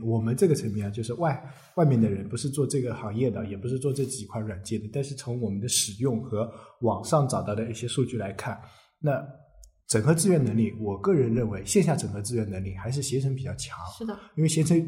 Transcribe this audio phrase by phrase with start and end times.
[0.00, 1.42] 我们这个层面啊，就是外
[1.76, 8.60] 外面的人不是做这个行业的，也不是做这几款软件的，但是从我们的使用和网上找到的一些数据来看，
[9.00, 9.24] 那
[9.88, 13.78] 整合资源能力，我个人认为线下整合资源能力还是携程比较强。
[13.96, 14.78] 是的，因为携程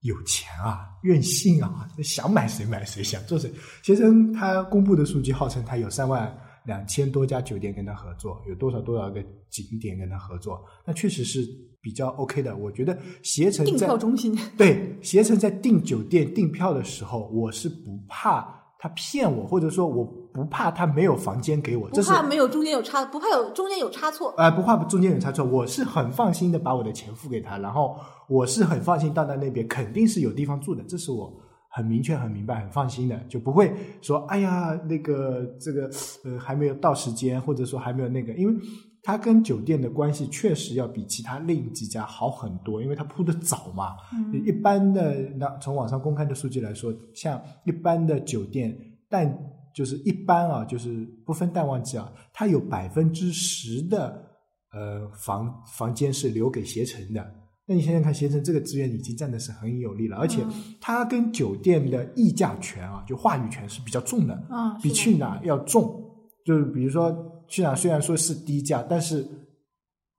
[0.00, 3.50] 有钱啊，任性啊，想买谁买谁，想做谁。
[3.82, 6.36] 携程它公布的数据号称它有三万
[6.66, 11.40] 两千多家酒店跟他合作，有多少多少个景点跟他合作，那确实是
[11.80, 12.56] 比较 OK 的。
[12.56, 14.36] 我觉得携程订票中心。
[14.56, 24.34] 对携程在订酒店订票的时候，我是不怕他骗我，或者说我不怕他没有房间给我，不这是怕没有中间有差，不怕有中间有差错。
[24.36, 27.96] 呃，不怕中间有差错，我是很放心的把我的钱付给他，然后
[28.28, 31.32] 我是很放心到他那边肯定是有地方住的，这是我
[31.74, 35.90] 很明确、很明白、很放心的，就不会说哎呀那个这个
[36.24, 38.54] 呃还没有到时间，或者说还没有那个，因为
[39.02, 43.96] 它跟酒店的关系确实要比其他另几家好很多，因为它铺的早嘛。
[44.12, 48.72] 嗯一般的那从网上公开的数据来说，像一般的酒店
[49.08, 49.36] 淡
[49.74, 54.24] 就是一般啊，就是不分淡旺季啊，它有百分之十的
[54.72, 57.34] 呃房房间是留给携程的。
[57.66, 66.02] 那你想想看，携程这个资源已经占的是很有利了，而且嗯它跟酒店的议价权啊，就话语权是比较重的，啊，比去哪儿要重。
[66.44, 69.26] 就是比如说去哪儿虽然说是低价，但是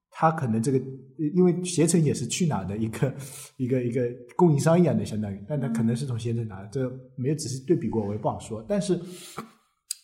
[0.10, 0.80] 它可能这个，
[1.36, 3.14] 因为携程也是去哪儿的一个
[3.58, 4.02] 一个一个
[4.36, 8.66] 供应商一样的，相当于，但它可能是从携程拿的，这没有仔细对比过，我也不好说。
[8.68, 9.00] 但是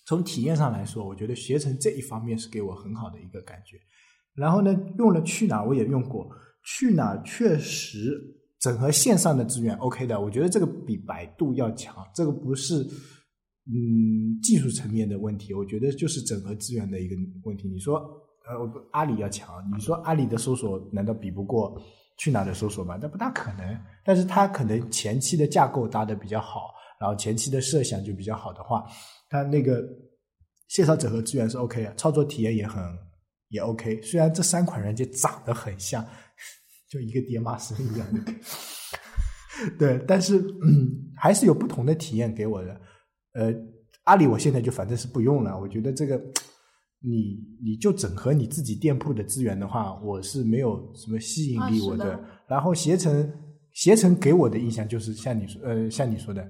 [0.05, 3.77] 从体验上来说，我觉得携程这一方面是给我很好的一个感觉。
[4.35, 6.29] 然后呢，用了去哪儿我也用过，
[6.63, 8.19] 去哪儿确实
[8.59, 12.75] 整合线上的资源 OK 的，我觉得这个比百度要强，这个不是
[13.65, 17.67] 嗯技术层面的问题，我觉得就是整合资源的一个问题。
[17.67, 21.79] 你说呃阿里要强，你说阿里的搜索难道比不过
[22.17, 22.97] 去哪的搜索吗？
[23.01, 23.77] 那不大可能。
[24.03, 28.83] 但是它可能前期的架构搭的比较好，然后前期的设想就比较好的话，
[29.29, 29.83] 它那个
[30.67, 32.83] 线上整合资源是 OK 的，操作体验也很
[33.51, 34.01] 也 OK。
[34.01, 36.03] 虽然这三款软件长得很像，
[36.89, 38.33] 就一个爹妈生一样的，
[39.77, 42.81] 对，但是嗯，还是有不同的体验给我的。
[43.33, 43.53] 呃，
[44.05, 46.19] 阿里我现在就反正是不用了，我觉得这个
[46.99, 53.31] 你你就整合你自己店铺的资源的话，我是没有什么吸引力，我啊的然后携程
[53.73, 56.45] 携程给我的印象就是像你说呃像你说的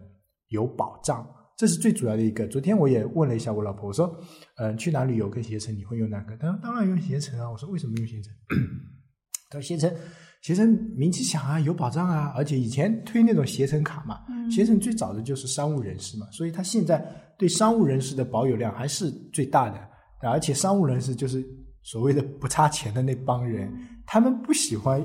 [0.48, 1.28] 有保障，
[1.62, 2.48] 这是最主要的一个。
[2.48, 4.20] 昨天我也问了一下我老婆，我说
[4.56, 6.36] 嗯去哪旅游跟携程你会用哪个？
[6.38, 7.48] 她说当然用携程啊。
[7.52, 8.34] 我说为什么用携程？
[9.48, 9.94] 她说携程
[10.42, 10.68] 携程
[10.98, 16.98] 名气响啊，有保障啊，而且以前推那种携程卡嘛，嗯携程最早的就是商务人士嘛，所以他现在
[17.38, 19.80] 对商务人士的保有量还是最大的，
[20.28, 21.46] 而且商务人士就是
[21.84, 23.72] 所谓的不差钱的那帮人，
[24.08, 25.00] 他们不喜欢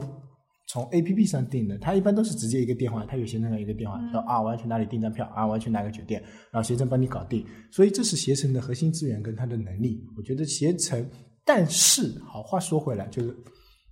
[0.69, 10.05] 从 A P P 上订的，他一般都是直接一个电话，他有携程的一个电话，说啊我要去哪里订张票啊，我要去哪个酒店，然后携程帮你搞定，所以这是携程的核心资源跟它的能力。
[10.16, 11.09] 我觉得携程，
[11.44, 13.37] 但是好话说回来，就是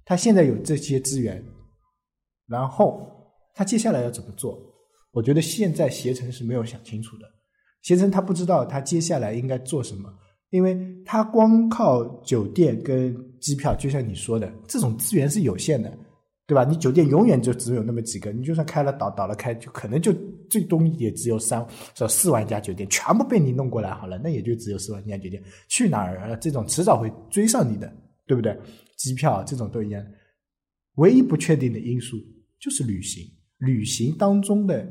[0.05, 1.43] 他现在有这些资源，
[2.49, 3.09] 然后
[3.55, 4.59] 他接下来要怎么做？
[5.13, 7.27] 我觉得现在携程是没有想清楚的，
[7.83, 10.13] 携程他不知道他接下来应该做什么，
[10.51, 15.97] 因为他光靠酒店跟机票，就像你说的，这种资源是有限的，
[16.47, 16.63] 对吧？
[16.65, 20.13] 你酒店永远就只有那么几个，你就算开了倒倒了开，就可能就
[20.51, 26.37] 最多也只有三说四万家酒店全部被你弄过来好了，那也就只有四万家酒店，去哪儿啊？
[26.37, 27.91] 这种迟早会追上你的，
[28.27, 28.55] 对不对？
[28.99, 30.05] 机票这种都一样，
[30.97, 32.19] 唯一不确定的因素
[32.61, 33.27] 就是旅行，
[33.59, 34.87] 旅行当中的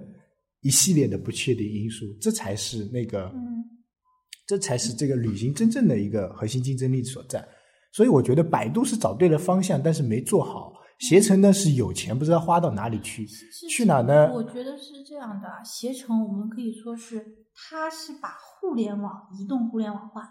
[0.61, 3.63] 一系列的不确定因素，这才是那个，嗯
[4.47, 7.47] 这才是这个旅行真正的一个核心竞争力所在。
[7.91, 10.73] 所以我觉得百度是找对了方向，但是没做好。
[11.03, 14.31] 携程呢是有钱不知道花到哪里去，是去哪呢？
[14.33, 20.21] 我觉得是这样的，携程我们可以说是它是把互联网、移动互联网化，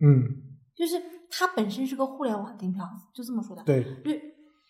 [0.00, 0.24] 嗯，
[0.74, 0.94] 就是
[1.28, 3.62] 它本身是个互联网订票，就这么说的。
[3.64, 4.18] 对对，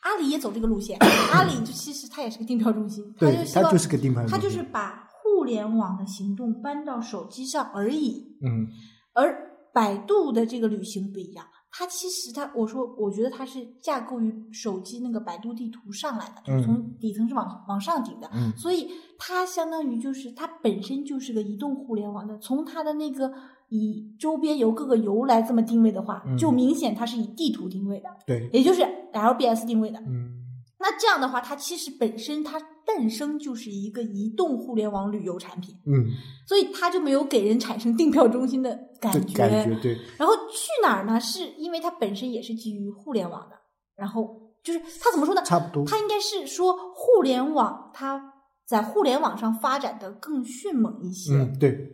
[0.01, 0.99] 阿里也走这个路线，
[1.33, 8.37] 阿里就其实它也是个订票中心，对就，它就是个订票中心，它就是把互联网的行动搬到手机上而已。
[8.43, 8.67] 嗯
[9.15, 11.47] 而百度的这个旅行不一样，
[11.77, 18.53] 它其实它我说我觉得它是架构于手机那个百度地图上来的，就是从底层是往往上顶的，嗯。
[18.57, 18.89] 所以
[19.19, 23.33] 它相当于就是它本身就是个移动互联网的，从它的那个
[23.71, 26.39] 以周边由各个游来这么定位的话，嗯。
[26.39, 28.83] 就明显它是以地图定位的，对，也就是
[29.13, 29.99] LBS 定位的。
[30.07, 30.45] 嗯。
[30.79, 36.07] 那这样的话，它其实本身它诞生就是一个移动互联网旅游产品，嗯，
[36.47, 39.37] 所以它就没有给人产生订票中心的感觉。
[39.37, 41.21] 感觉对，然后去哪儿呢？
[41.21, 43.57] 是因为它本身也是基于互联网的，
[43.97, 45.43] 然后就是它怎么说呢？
[45.43, 48.33] 差不多它应该是说互联网它
[48.67, 51.93] 在互联网上发展的更迅猛一些，嗯，对，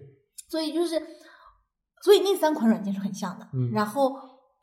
[0.48, 1.00] 所以就是，
[2.02, 3.48] 所以那三款软件是很像的。
[3.52, 4.14] 嗯然后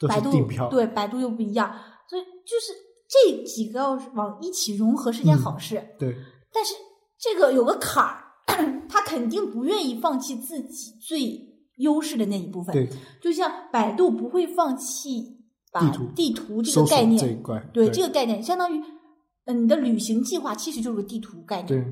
[0.08, 0.32] 百度
[0.70, 1.74] 对百度又不一样，
[2.08, 2.72] 所以就是
[3.08, 6.16] 这几个要往一起融合是件嗯好事，对，
[6.52, 6.74] 但是
[7.18, 8.24] 这个有个坎儿，
[8.90, 12.74] 他肯定不愿意放弃自己最优势的那一部分。
[12.74, 12.90] 对，
[13.22, 15.38] 就像百度不会放弃
[15.72, 18.84] 把地图地图这个概念，对这个概念，相当于，
[19.46, 21.86] 嗯，你的旅行计划其实就是个地图概念，对，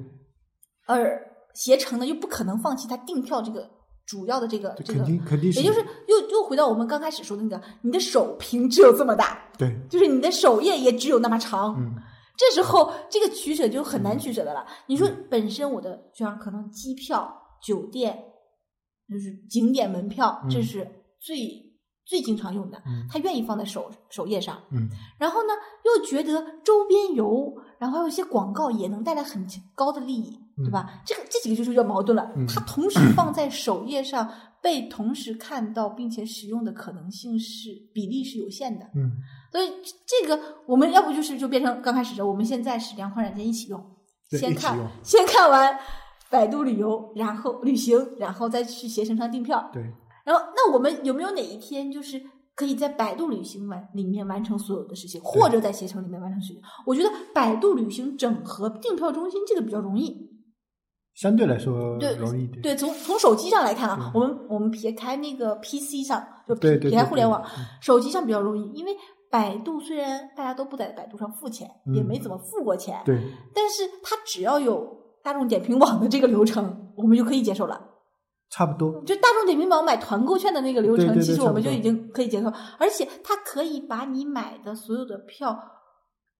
[0.85, 1.21] 而
[1.53, 3.69] 携程呢又不可能放弃它订票这个
[4.05, 11.75] 主要的这个这这个肯定肯定是，也就是又又回到我们刚开始说的那个，你的手屏只有这么大，对，就是你的首页也只有那么长。
[11.79, 11.95] 嗯，
[12.37, 14.65] 这时候这个取舍就很难取舍的了。
[14.87, 17.35] 你说本身我的就像可能机票、
[17.65, 18.23] 酒店，
[19.09, 20.49] 就是景点门票，嗯。
[20.49, 20.87] 这是
[21.19, 21.37] 最
[22.05, 23.07] 最经常用的，嗯。
[23.09, 24.61] 他愿意放在首首页上。
[24.71, 24.87] 嗯，
[25.17, 25.49] 然后呢，
[25.83, 29.45] 又觉得周边游，然后还有一些广告也能带来很
[29.75, 31.01] 高的利益，对吧？
[31.05, 32.31] 这个这几个就是叫矛盾了。
[32.35, 34.27] 嗯它同时放在首页上，
[34.59, 38.85] 被同时看到并且使用的可能性是比例是有限的。
[38.95, 39.11] 嗯，
[39.51, 39.71] 所以
[40.07, 43.79] 这个我们要不就是就变成刚开始的，我们现在是两款软件一起用，
[44.31, 45.77] 先看先看完
[46.29, 49.69] 百度旅游，然后旅行，然后再去携程上订票。
[49.71, 49.83] 对，
[50.25, 52.19] 然后，那我们有没有哪一天就是
[52.55, 56.61] 可以在百度旅行完里面完成所有的事情，或者在携程里面完成事情？
[56.85, 60.33] 我觉得百度旅行整合订票中心这个比较容易。
[61.13, 67.41] 相对来说对容易一点，对，从从手机上来看啊，我们我们撇开那个 PC 上，就撇对对对撇开互联网
[67.79, 68.91] 手机上比较容易，因为
[69.31, 73.17] 百度虽然大家都不在百度上付钱，也嗯没怎么付过钱，对，
[73.53, 74.85] 但是它只要有
[75.23, 77.94] 大众点评网的这个流程，我们就可以接受了。
[78.49, 82.47] 差不多，就大众点评网买团购券的那个流程，对对对其实我们就已经可以接受，
[82.79, 85.57] 而且它可以把你买的所有的票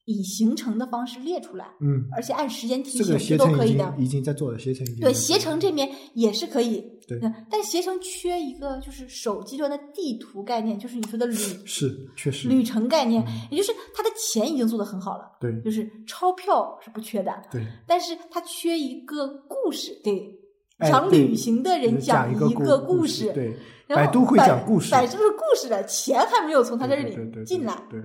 [0.06, 3.94] 以行程的方式列出来，嗯，而且按时间提醒这都可以的。
[3.98, 7.18] 已经在做了，携程对，携程这边也是可以，对。
[7.24, 13.34] 嗯，但携程缺一个就是手机端的地图概念，就是你说的旅是确实，旅程概念，嗯。
[13.50, 15.60] 也就是它的钱已经做得很好了，对。
[15.62, 20.32] 就是钞票是不缺的，对，但是它缺一个故事，给
[20.78, 23.56] 哎想对旅行的人讲一个个故事，对，
[23.88, 28.00] 百度会讲故事，百度是故事的，钱还没有从他这里进来，对，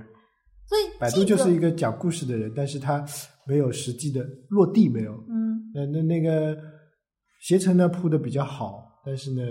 [0.69, 3.05] 所以百度就是一个讲故事的人，但是他
[3.45, 5.13] 没有实际的落地，没有。
[5.29, 6.57] 嗯那那那个
[7.43, 9.43] 携程呢铺的比较好，但是呢，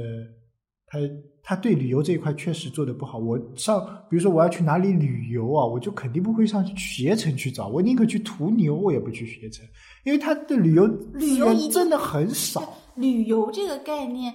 [0.88, 1.00] 他
[1.44, 3.18] 他对旅游这一块确实做的不好。
[3.18, 9.66] 我上，比如说我要去哪里旅游啊，我就肯定不会上携程去找，我宁可去途牛，我也不去携程，
[10.06, 12.74] 因为他的旅游旅游真的很少。
[13.00, 14.34] 旅游这个概念，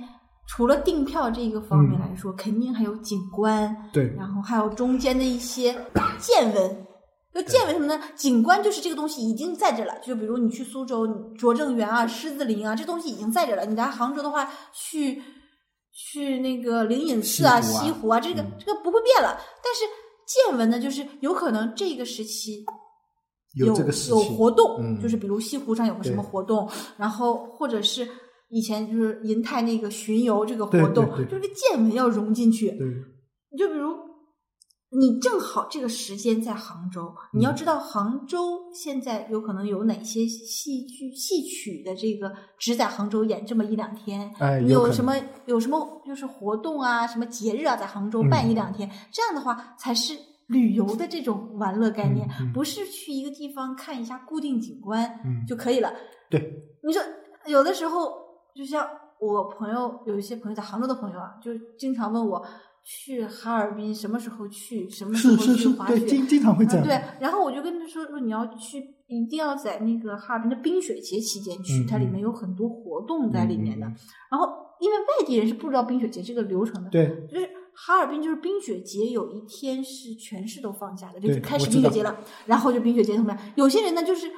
[0.49, 5.73] 除了订票这个方面嗯来说，肯定还有景观，对然后还有中间的一些
[6.19, 6.87] 见闻。
[7.35, 8.01] 就见闻什么呢？
[8.15, 9.93] 景观就是这个东西已经在这了。
[10.05, 11.05] 就比如你去苏州
[11.37, 13.67] 拙政园啊、狮子林啊，这东西已经在这了。
[13.67, 15.21] 你来杭州的话，去
[15.93, 19.37] 去那个灵隐寺啊、西湖啊这个嗯这个不会变了。
[19.65, 19.83] 但是
[20.27, 22.65] 见闻呢，就是有可能这个时期
[23.57, 28.09] 有这个事有，活动，嗯就是比如西湖上有个什么活动，然后或者是
[28.55, 32.71] 以前就是银泰那个巡游这个活动，对对就是见闻要融进去。
[32.71, 32.87] 对
[33.59, 33.93] 就比如
[34.91, 45.15] 你正好这个时间在杭州，你要嗯知道杭州现在有可能有哪些戏剧戏曲的这个只在杭州演这么一两天，你哎有有什么
[45.47, 50.15] 有什么就是活动啊，什么节日啊，在杭州办嗯一两天，这样的话才是。
[50.49, 55.91] 旅游的这种玩乐概念，嗯嗯不是去一个地方看一下固定景观，嗯就可以了。
[56.29, 56.39] 对，
[56.87, 57.03] 你说
[57.47, 58.13] 有的时候，
[58.55, 62.45] 就像我朋友有一些朋友在杭州的朋友啊，就经常问我
[62.85, 65.99] 去哈尔滨什么时候去，什么时候去滑雪。
[65.99, 66.85] 对，经经常会这样。
[66.85, 73.87] 嗯对，然后我就跟他说说你要去，一定要在那个哈尔滨的冰雪节期间去，嗯它里嗯面有很多活动在里面的。
[74.31, 74.47] 然后
[74.81, 83.41] 因为外地人是不知道冰雪节这个流程的，对就是哈尔滨就是冰雪节有一天是全市都放假的，就是开始冰雪节了，然后就冰雪节怎么样？
[83.57, 84.31] 有些人呢就是。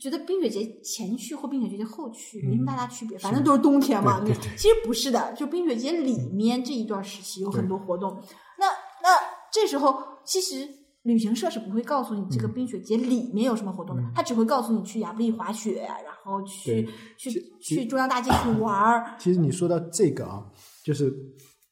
[0.00, 4.20] 觉得冰雪节前去或冰雪节后去没什么嗯大大区别，反正都是冬天嘛。
[4.20, 8.10] 对对对其实不是的，就冰雪节里面这一段时期有很多活动。
[8.58, 8.66] 那
[9.02, 9.08] 那
[9.52, 10.68] 这时候其实
[11.02, 17.30] 旅行社是不会告诉你这个嗯冰雪节里面有什么活动的，嗯他只会告诉你去亚布力滑雪，然后去去
[17.60, 19.14] 去中央大街去玩儿。
[19.18, 20.46] 其实你说到这个啊，
[20.84, 21.12] 就是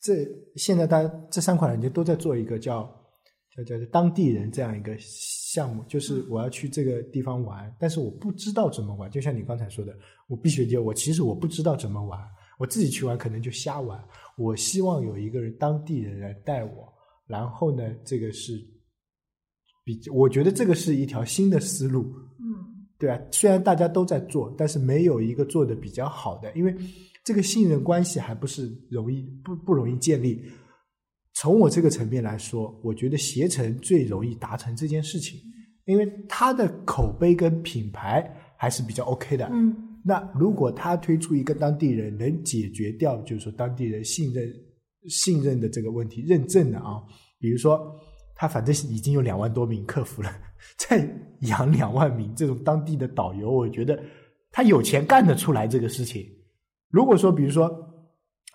[0.03, 2.83] 这现在大家这三款软件都在做一个叫
[3.57, 4.95] 叫叫当地人这样一个
[5.53, 9.11] 项目，就是我要去这个地方玩，但是我不知道怎么玩。
[9.11, 9.93] 就像你刚才说的，
[10.29, 12.17] 我必须就我其实我不知道怎么玩，
[12.57, 14.01] 我自己去玩可能就瞎玩。
[14.37, 16.93] 我希望有一个人当地人来带我，
[17.27, 18.53] 然后呢，这个是
[19.85, 22.03] 比我觉得这个是一条新的思路。
[22.39, 26.77] 嗯对啊，虽然大家都在做，但是没有一个做的比较好的，因为
[27.25, 30.45] 这个信任关系还不是容易不不容易建立。
[31.41, 35.41] 从我这个层面来说，我觉得携程最容易达成这件事情，
[35.87, 39.49] 因为它的口碑跟品牌还是比较 OK 的。
[39.51, 44.51] 嗯那如果他推出一个当地人能解决掉，就是说当地人信任
[45.09, 47.03] 信任的这个问题，认证的啊，
[47.39, 47.79] 比如说
[48.35, 50.31] 他反正已经有两万多名客服了，
[50.79, 51.07] 再
[51.41, 54.03] 养两万名这种当地的导游，我觉得
[54.51, 56.27] 他有钱干得出来这个事情。
[56.91, 57.71] 如果说比如说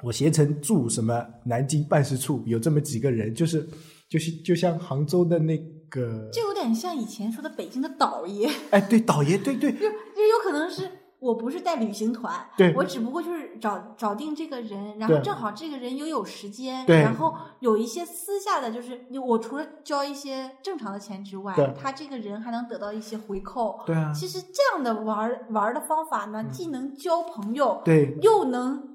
[0.06, 3.68] 我携程驻什么南京办事处有这么几个人，就是
[4.08, 5.58] 就是就像杭州的那
[5.90, 23.80] 个，就有点像以前说的北京的倒爷，哎，对，倒爷，对对就就有可能是我不是带旅行团，对我只不过就是找找定这个人，然后正好这个人又有时间，然后有一些私下的，就是我除了交一些正常的钱之外，他这个人还能得到一些回扣。
[23.88, 28.16] 对啊，其实这样的玩玩的方法呢，既能交朋友，对。
[28.22, 28.95] 又能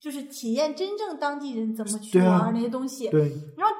[0.00, 3.08] 就是体验真正当地人怎么去玩儿那些东西。
[3.08, 3.20] 对
[3.56, 3.74] 然后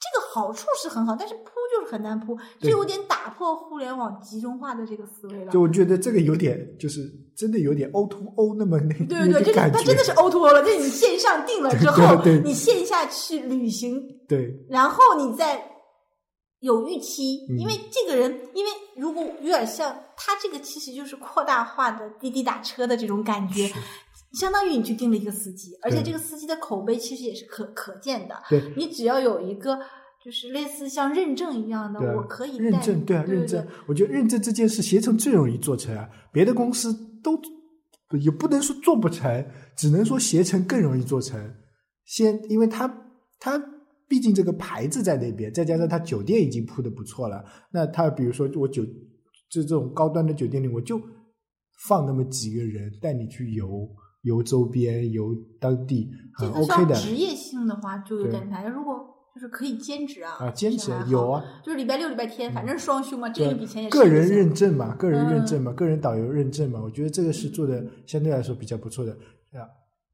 [0.00, 5.50] 这个好处是很好，但是铺就是很难铺，就有点打破互联网集中化的这个思维了。
[5.50, 7.00] 就我觉得这个有点，就是
[7.36, 15.60] 真的有点 O to O 那么那对对对，这那个感觉，是它真的是 O to O 了，就是你线上定了之后，对对你线下去旅行，对然后你再
[16.60, 23.68] 有预期，嗯因为这个人，因为如果有点像他这个，其实就是扩大化的滴滴打车的这种感觉，
[24.32, 29.78] 相当于你去定了一个司机，而且这个司机的口碑其实也是可可见的，对你只要有一个。
[30.24, 36.92] 就是类似像认证一样的，我可以认证对啊，认证，我觉得认证这件事携程最容易做成啊，别的公司
[37.22, 37.40] 都
[38.20, 41.40] 也不能说做不成，只能说携程更容易做成。
[42.04, 42.92] 先，因为它
[43.38, 43.56] 它
[44.08, 47.42] 毕竟这个牌子在那边，再加上它酒店已经铺的不错了，
[47.72, 48.84] 那它比如说我酒
[49.48, 51.00] 就这种高端的酒店里，我就
[51.86, 53.88] 放那么几个人带你去游
[54.28, 58.70] 游周边，游当地，很这个 OK 的职业性的话，就有点难。
[58.70, 58.94] 如果
[59.34, 61.42] 就是可以兼职啊，啊，兼职有啊。
[61.64, 69.12] 就是礼拜六、礼拜天，反正双休嘛，挣对一笔钱也个人认证嘛，个人认嗯证嘛，个人导游认证嘛，我觉得这个是做的相对来说比较不错的
[69.52, 69.64] 啊。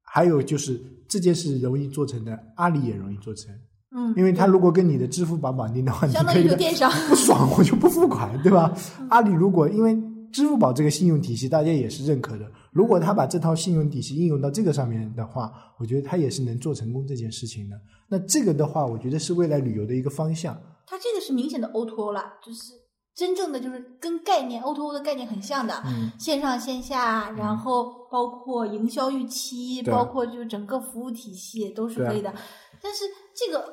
[0.02, 3.52] 还有就是这件事容易做成的，阿里也容易做成，
[3.97, 8.73] 嗯，因为他如果跟你的支付宝绑定的话，你相当于就电商，不爽我就不付款，对吧？
[9.00, 9.97] 嗯阿里如果因为
[10.33, 12.44] 支付宝这个信用体系大家也是认可的，
[12.75, 17.81] 如果他把这套信用体系应用到这个上面的话，我觉得他也是能做成功这件事情的。
[18.09, 20.61] 那这个的话，我觉得是未来旅游的一个方向。
[20.85, 22.73] 它这个是明显的 O to O 了，就是
[23.14, 32.35] 真正的就是跟概念 O to O 的概念很像的，嗯，线上线下，然后包括营销预期，对包括就是整个服务体系都是可以的。
[32.83, 33.04] 但是
[33.35, 33.64] 这个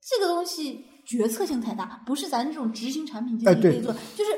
[0.00, 4.30] 这个东西决策性太大，不是咱这种执行产品经理可以做，就是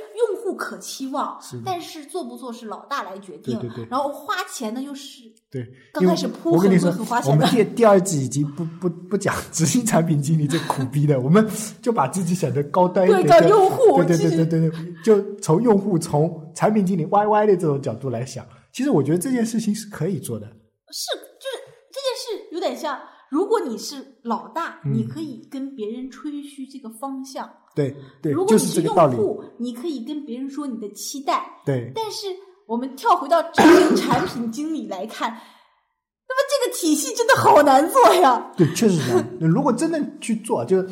[0.57, 3.59] 可期望是，但是做不做是老大来决定。
[3.59, 3.89] 对对对。
[3.91, 7.47] 然后花钱呢又是对，刚开始铺很很花，钱的。
[7.47, 11.49] 我们第第二季已经不不不讲执行产品经理这苦逼的，我们
[11.81, 20.47] 就把自己想的高端一点，就搞用户对对对对对对，就从用户从产品经理 YY 的这种角度来想，其实我觉得这件事情是可以做的。
[20.91, 21.57] 是，就是
[21.91, 22.99] 这件事有点像，
[23.31, 29.17] 如果你是老大，嗯你可以跟别人吹嘘这个方向；对对如，果就你是用是这个道理。
[29.17, 31.45] 户，你可以跟别人说你的期待。
[31.65, 32.27] 对但是
[32.67, 38.53] 我们跳回到执行产品经理来看，那么这个体系真的好难做呀。
[38.57, 39.27] 对，确实是这样。
[39.41, 40.83] 如果真的去做，就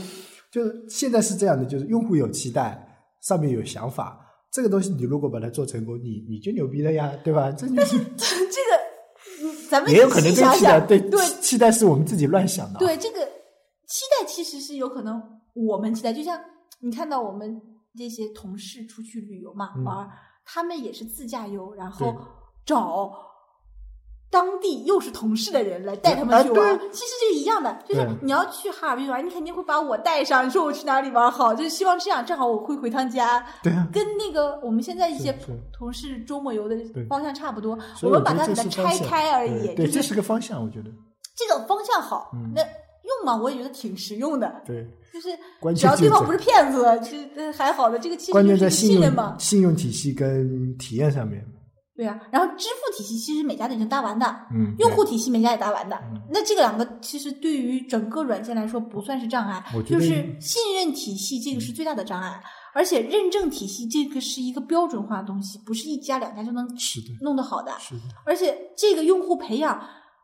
[0.50, 2.86] 就是现在是这样的，就是用户有期待，
[3.22, 4.18] 上面有想法，
[4.52, 7.50] 这个东西你如果把它做成功，你你就牛逼了呀，对吧？
[7.52, 8.26] 这就是 这
[8.68, 11.18] 个，嗯咱们也有可能想，对对
[11.52, 12.78] 期待是我们自己乱想的啊。
[12.78, 16.40] 对，这个期待其实是有可能我们期待，就像
[16.80, 17.60] 你看到我们
[17.94, 20.10] 这些同事出去旅游嘛，嗯玩儿，
[20.46, 22.16] 他们也是自驾游，然后
[22.64, 23.12] 找
[24.30, 26.78] 当地又是同事的人来带他啊们去玩儿。
[26.78, 33.44] 对其实就一样的，就是你要去哈尔滨玩，你肯定会把我带上，你说我去哪里玩好，就是希望这样，正好我会回趟家。
[33.62, 35.38] 对啊，跟那个我们现在一些
[35.70, 36.74] 同事周末游的
[37.10, 40.90] 方向差不多，我们把它给它拆开而已，对，就是这是个方向，我觉得。
[41.48, 44.62] 这个方向好，嗯那用嘛，我也觉得挺实用的。
[44.64, 45.28] 对，就是
[45.60, 47.98] 关只要对方不是骗子，其实还好的。
[47.98, 49.36] 这个其实关键在信任嘛。
[49.38, 51.44] 信用体系跟体验上面。
[51.94, 55.96] 对啊，然后支付体系其实每家都已经搭完的，嗯，用户体系每家也搭完的。
[56.10, 60.08] 嗯那这个两个其实对于整个软件来说不算是障碍就是
[60.40, 62.42] 信任体系这个是最大的障碍。
[62.74, 66.66] 而且认证体系这个是一个标准化的东西，不是一家两家就能
[67.20, 67.70] 弄得好的。
[67.78, 69.78] 是的，而且这个用户培养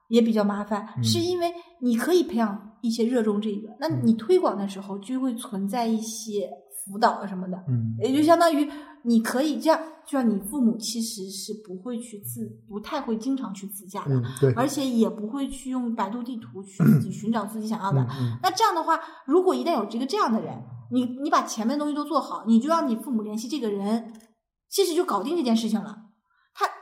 [0.08, 1.04] 也比较麻烦，嗯。
[1.04, 1.46] 是因为
[1.80, 4.00] 你可以培养一些热衷这个，那嗯。
[4.04, 6.50] 你推广的时候就会存在一些
[6.84, 7.94] 辅导啊什么的，嗯。
[8.02, 8.68] 也就相当于
[9.04, 18.04] 你可以这样，就像你父母其实是不会去自，不太会经常去自驾的，嗯，对，而且也不会去用百度地图去自己 寻找自己想要的。
[18.42, 20.54] 那这样的话，如果一旦有这个这样的人，
[20.90, 24.12] 你你把前面的东西都做好，你就让你父母联系这个人，
[24.68, 25.94] 其实就搞定这件事情了。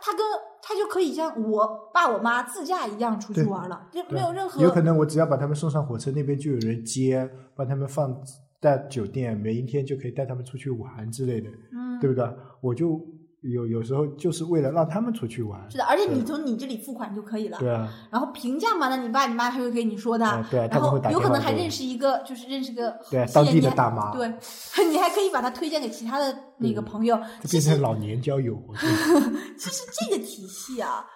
[0.06, 0.25] 他他跟
[0.62, 8.16] 他就可以像我爸我妈自驾一样出去玩了，就没有任何有可能我只要把他们送上火车，那边就有人接，把他们放
[8.60, 12.25] 在酒店，每一天就可以带他们出去玩之类的，嗯，对不对？
[12.60, 13.00] 我就
[13.42, 17.58] 有有时候就是为了让他们出去玩是，的，而且你从你这里付款就可以了。
[17.58, 24.26] 对啊，然后评价嘛，那你爸你妈还会给你说的，啊对然后们会打有可能还认识一个，就是认识个对啊当地的大妈对，
[24.90, 27.16] 你还可以把他推荐给其他的那个嗯朋友。
[27.48, 28.60] 变成老年交友，
[29.56, 31.06] 其实这个体系啊，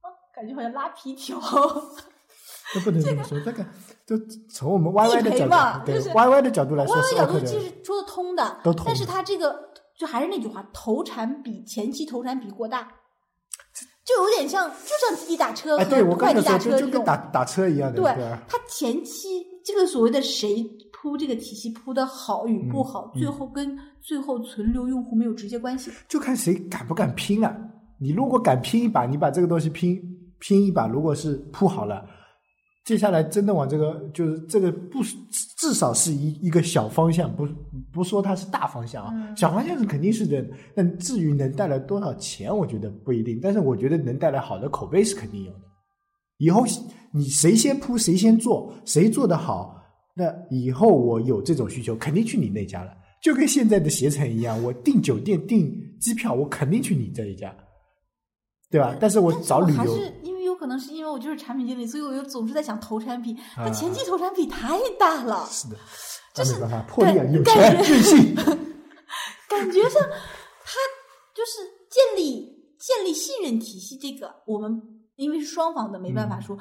[0.00, 1.40] 啊感觉好像拉皮条。
[2.72, 3.40] 这不能这么说。
[3.40, 3.64] 这个
[4.06, 4.14] 就
[4.50, 7.58] 从我们 YY 的角度，对嘛就是 YY 的角度来说，Y Y 角度其。
[7.58, 12.86] 实说得通的，都通但是他这个就还是那句话，投产比前期投产比过大，
[14.04, 16.90] 就有点像，就像滴滴打车和快递打车这种。
[16.90, 25.90] 跟打打车一样的，对他前期这个所谓的谁铺这个体系铺的好与不好，嗯最后跟最后存留用户没有直接关系。
[26.06, 27.56] 就看谁敢不敢拼了。
[28.00, 30.00] 你如果敢拼一把，你把这个东西拼
[30.38, 32.04] 拼一把，如果是铺好了，
[32.84, 35.02] 接下来真的往这个就是这个不
[35.58, 37.46] 至少是一一个小方向，不
[37.92, 40.44] 不说它是大方向啊，嗯小方向是肯定是的。
[40.74, 45.58] 但至于能带来多少钱，我觉得不一定，但是我觉得能带来好的口碑是肯定有的。
[46.38, 46.64] 以后
[47.12, 49.74] 你谁先铺谁先做，谁做得好，
[50.14, 52.92] 那以后我有这种需求，肯定去你那家了。
[53.20, 55.68] 就跟现在的携程一样，我订酒店、订
[56.00, 57.52] 机票，我肯定去你这一家，
[58.70, 58.94] 对吧？
[59.00, 65.46] 但是我找旅游，是因为有可能是因为我就是产品经理，所以我又总是在想投产品，它啊前期投产品太大了。
[65.50, 65.76] 是的，
[66.34, 68.34] 就是那没办法，魄力啊，感有钱任性，
[69.48, 70.74] 感觉上，他
[71.34, 74.82] 就是建立建立信任体系，这个我们
[75.16, 76.56] 因为是双方的，没办嗯法说。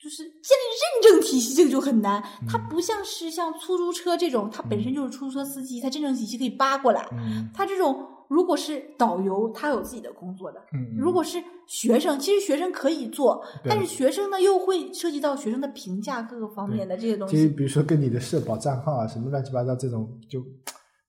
[0.00, 2.22] 就是建立认证体系，这个就很难。
[2.48, 7.04] 它嗯不像是像出租车这种，它本身就是出租车司机，它认证体系可以扒过来。
[7.10, 17.36] 嗯它这种如果是导游，他有自己的工作的；嗯，如果是学生，其实学生可以做，但是学生呢又会涉及到学生的评价各个方面的这些东西。
[17.36, 20.40] 其实比如说跟你的社保账号啊，什么乱七八糟这种，就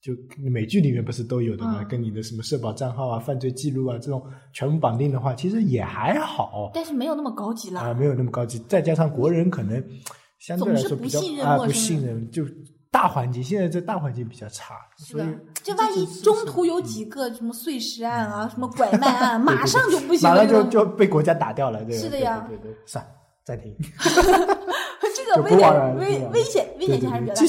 [0.02, 0.14] 就
[0.50, 1.80] 美剧里面不是都有的吗？
[1.82, 7.82] 嗯跟你的什么社保账号啊、犯罪记录啊这种全部绑定的话，其实也还好但是没有那么高级了。
[7.82, 8.60] 啊，没有那么高级。
[8.60, 9.84] 再加上国人可能
[10.40, 12.46] 相对来说比较总是不信任啊不信任，就
[12.92, 20.48] 大环境现在这大环境比较差，所以是的，这万一中途有几个什么碎尸案啊、什么拐卖案， 马上就不行了马。
[20.48, 22.02] 上就就被国家打掉了，对吧？
[22.02, 23.06] 是的呀对对对对，算，
[23.46, 23.76] 暂停。
[25.16, 27.42] 这个 危险、危危险、危险性还是比较大